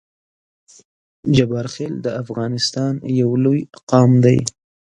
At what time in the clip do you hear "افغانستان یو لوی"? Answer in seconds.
2.23-3.61